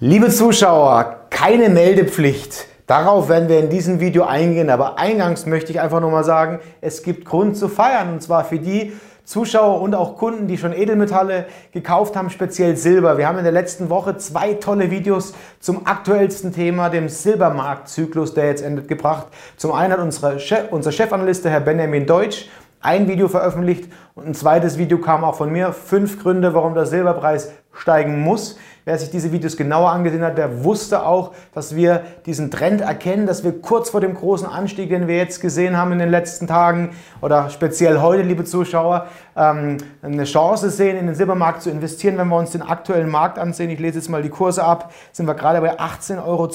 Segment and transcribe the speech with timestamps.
[0.00, 2.66] Liebe Zuschauer, keine Meldepflicht.
[2.88, 6.58] Darauf werden wir in diesem Video eingehen, aber eingangs möchte ich einfach nur mal sagen,
[6.80, 8.92] es gibt Grund zu feiern und zwar für die
[9.24, 13.18] Zuschauer und auch Kunden, die schon Edelmetalle gekauft haben, speziell Silber.
[13.18, 18.48] Wir haben in der letzten Woche zwei tolle Videos zum aktuellsten Thema, dem Silbermarktzyklus, der
[18.48, 19.28] jetzt endet, gebracht.
[19.56, 22.48] Zum einen hat unsere Chef, unser Chefanalyst, Herr Benjamin Deutsch,
[22.84, 25.72] ein Video veröffentlicht und ein zweites Video kam auch von mir.
[25.72, 28.58] Fünf Gründe, warum der Silberpreis steigen muss.
[28.84, 33.26] Wer sich diese Videos genauer angesehen hat, der wusste auch, dass wir diesen Trend erkennen,
[33.26, 36.46] dass wir kurz vor dem großen Anstieg, den wir jetzt gesehen haben in den letzten
[36.46, 36.90] Tagen
[37.22, 42.18] oder speziell heute, liebe Zuschauer, ähm, eine Chance sehen, in den Silbermarkt zu investieren.
[42.18, 45.26] Wenn wir uns den aktuellen Markt ansehen, ich lese jetzt mal die Kurse ab, sind
[45.26, 46.50] wir gerade bei 18,32 Euro.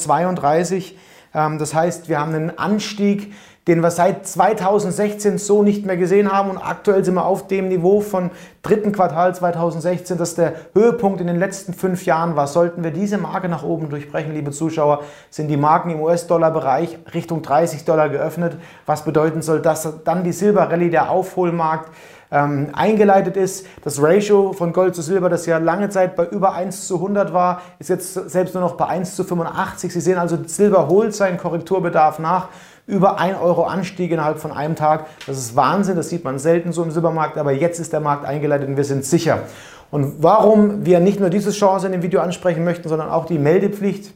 [1.34, 3.34] Ähm, das heißt, wir haben einen Anstieg
[3.70, 6.50] den wir seit 2016 so nicht mehr gesehen haben.
[6.50, 8.32] Und aktuell sind wir auf dem Niveau von
[8.64, 12.48] dritten Quartal 2016, das der Höhepunkt in den letzten fünf Jahren war.
[12.48, 17.44] Sollten wir diese Marke nach oben durchbrechen, liebe Zuschauer, sind die Marken im US-Dollar-Bereich Richtung
[17.44, 21.92] 30 Dollar geöffnet, was bedeuten soll, dass dann die Silber-Rallye, der Aufholmarkt,
[22.32, 23.68] ähm, eingeleitet ist.
[23.84, 27.34] Das Ratio von Gold zu Silber, das ja lange Zeit bei über 1 zu 100
[27.34, 29.94] war, ist jetzt selbst nur noch bei 1 zu 85.
[29.94, 32.50] Sie sehen also, Silber holt seinen Korrekturbedarf nach
[32.90, 35.06] über 1 Euro Anstieg innerhalb von einem Tag.
[35.28, 38.26] Das ist Wahnsinn, das sieht man selten so im Silbermarkt, aber jetzt ist der Markt
[38.26, 39.44] eingeleitet und wir sind sicher.
[39.92, 43.40] Und warum wir nicht nur diese Chance in dem Video ansprechen möchten, sondern auch die
[43.40, 44.14] Meldepflicht,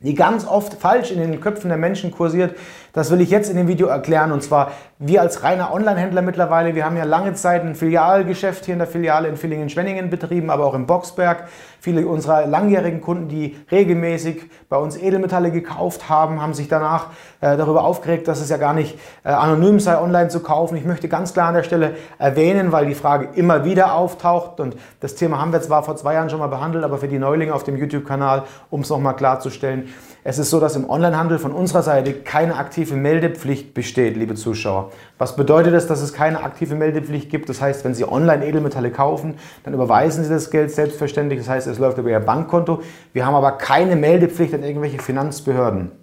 [0.00, 2.56] die ganz oft falsch in den Köpfen der Menschen kursiert,
[2.92, 4.32] das will ich jetzt in dem Video erklären.
[4.32, 4.72] Und zwar,
[5.02, 8.86] wir als reiner Online-Händler mittlerweile, wir haben ja lange Zeit ein Filialgeschäft hier in der
[8.86, 11.48] Filiale in Villingen-Schwenningen betrieben, aber auch in Boxberg.
[11.80, 17.06] Viele unserer langjährigen Kunden, die regelmäßig bei uns Edelmetalle gekauft haben, haben sich danach
[17.40, 20.76] äh, darüber aufgeregt, dass es ja gar nicht äh, anonym sei, online zu kaufen.
[20.76, 24.76] Ich möchte ganz klar an der Stelle erwähnen, weil die Frage immer wieder auftaucht und
[25.00, 27.54] das Thema haben wir zwar vor zwei Jahren schon mal behandelt, aber für die Neulinge
[27.54, 29.88] auf dem YouTube-Kanal, um es nochmal klarzustellen,
[30.22, 34.89] es ist so, dass im Onlinehandel von unserer Seite keine aktive Meldepflicht besteht, liebe Zuschauer.
[35.18, 37.48] Was bedeutet das, dass es keine aktive Meldepflicht gibt?
[37.48, 39.34] Das heißt, wenn Sie online Edelmetalle kaufen,
[39.64, 41.40] dann überweisen Sie das Geld selbstverständlich.
[41.40, 42.82] Das heißt, es läuft über Ihr Bankkonto.
[43.12, 45.99] Wir haben aber keine Meldepflicht an irgendwelche Finanzbehörden.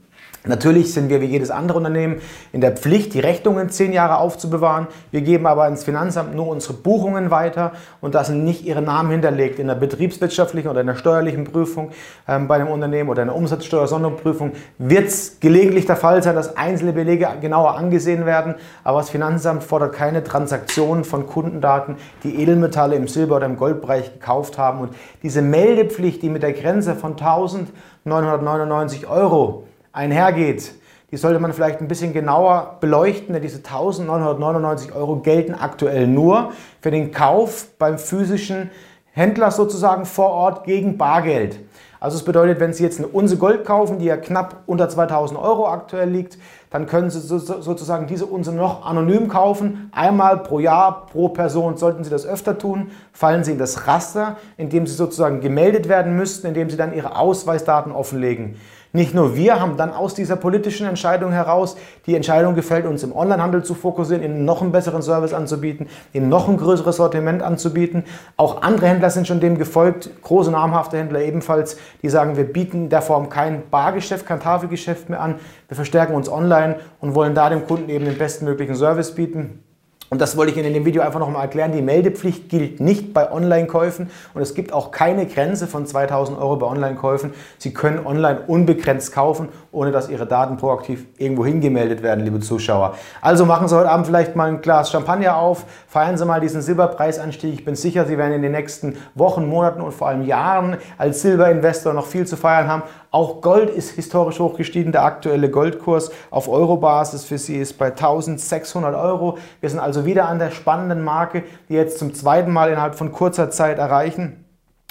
[0.48, 2.22] Natürlich sind wir wie jedes andere Unternehmen
[2.54, 4.88] in der Pflicht, die Rechnungen zehn Jahre aufzubewahren.
[5.12, 9.60] Wir geben aber ins Finanzamt nur unsere Buchungen weiter und da nicht ihre Namen hinterlegt.
[9.60, 11.92] In der betriebswirtschaftlichen oder in der steuerlichen Prüfung
[12.28, 16.58] ähm, bei einem Unternehmen oder in der Umsatzsteuersonderprüfung wird es gelegentlich der Fall sein, dass
[16.58, 18.56] einzelne Belege genauer angesehen werden.
[18.84, 24.14] Aber das Finanzamt fordert keine Transaktionen von Kundendaten, die Edelmetalle im Silber- oder im Goldbereich
[24.14, 24.82] gekauft haben.
[24.82, 29.64] Und diese Meldepflicht, die mit der Grenze von 1999 Euro
[29.98, 30.74] einhergeht,
[31.12, 36.52] die sollte man vielleicht ein bisschen genauer beleuchten, denn diese 1999 Euro gelten aktuell nur
[36.82, 38.70] für den Kauf beim physischen
[39.12, 41.60] Händler sozusagen vor Ort gegen Bargeld.
[42.00, 45.40] Also es bedeutet, wenn Sie jetzt eine Unse Gold kaufen, die ja knapp unter 2000
[45.40, 46.38] Euro aktuell liegt,
[46.70, 49.90] dann können Sie sozusagen diese Unse noch anonym kaufen.
[49.94, 51.78] Einmal pro Jahr, pro Person.
[51.78, 55.90] Sollten Sie das öfter tun, fallen Sie in das Raster, in dem Sie sozusagen gemeldet
[55.90, 58.58] werden müssten, indem Sie dann Ihre Ausweisdaten offenlegen.
[58.94, 63.16] Nicht nur wir haben dann aus dieser politischen Entscheidung heraus die Entscheidung gefällt, uns im
[63.16, 68.06] Onlinehandel zu fokussieren, ihnen noch einen besseren Service anzubieten, ihnen noch ein größeres Sortiment anzubieten.
[68.38, 72.90] Auch andere Händler sind schon dem gefolgt, große namhafte Händler ebenfalls, die sagen, wir bieten
[72.90, 75.36] der Form kein Bargeschäft, kein Tafelgeschäft mehr an.
[75.68, 79.64] Wir verstärken uns online und wollen da dem Kunden eben den bestmöglichen Service bieten.
[80.10, 81.74] Und das wollte ich Ihnen in dem Video einfach nochmal erklären.
[81.74, 86.56] Die Meldepflicht gilt nicht bei Online-Käufen und es gibt auch keine Grenze von 2000 Euro
[86.56, 87.34] bei Online-Käufen.
[87.58, 92.96] Sie können online unbegrenzt kaufen, ohne dass Ihre Daten proaktiv irgendwo hingemeldet werden, liebe Zuschauer.
[93.20, 96.62] Also machen Sie heute Abend vielleicht mal ein Glas Champagner auf, feiern Sie mal diesen
[96.62, 97.54] Silberpreisanstieg.
[97.54, 101.22] Ich bin sicher, Sie werden in den nächsten Wochen, Monaten und vor allem Jahren als
[101.22, 102.84] Silberinvestor noch viel zu feiern haben.
[103.18, 104.92] Auch Gold ist historisch hochgestiegen.
[104.92, 109.40] Der aktuelle Goldkurs auf Eurobasis für Sie ist bei 1600 Euro.
[109.60, 113.12] Wir sind also wieder an der spannenden Marke, die jetzt zum zweiten Mal innerhalb von
[113.12, 114.46] kurzer Zeit erreichen.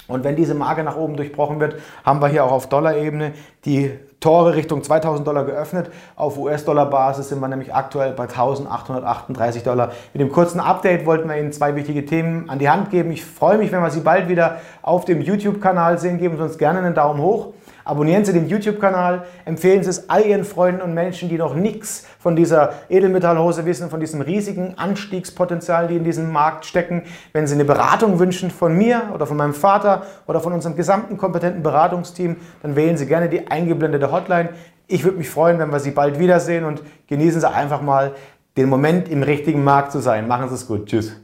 [0.09, 3.31] Und wenn diese Marke nach oben durchbrochen wird, haben wir hier auch auf Dollar-Ebene
[3.63, 5.91] die Tore Richtung 2000 Dollar geöffnet.
[6.15, 9.91] Auf US-Dollar-Basis sind wir nämlich aktuell bei 1838 Dollar.
[10.11, 13.11] Mit dem kurzen Update wollten wir Ihnen zwei wichtige Themen an die Hand geben.
[13.11, 16.17] Ich freue mich, wenn wir Sie bald wieder auf dem YouTube-Kanal sehen.
[16.17, 17.53] Geben Sie uns gerne einen Daumen hoch.
[17.87, 22.05] Abonnieren Sie den YouTube-Kanal, empfehlen Sie es all Ihren Freunden und Menschen, die noch nichts
[22.19, 27.03] von dieser Edelmetallhose wissen, von diesem riesigen Anstiegspotenzial, die in diesem Markt stecken.
[27.31, 31.15] Wenn Sie eine Beratung wünschen von mir oder von meinem Vater oder von unserem gesamten
[31.15, 34.49] kompetenten Beratungsteam, dann wählen Sie gerne die eingeblendete Hotline.
[34.87, 38.15] Ich würde mich freuen, wenn wir Sie bald wiedersehen und genießen Sie einfach mal
[38.55, 40.27] den Moment im richtigen Markt zu sein.
[40.27, 40.87] Machen Sie es gut.
[40.87, 41.19] Tschüss.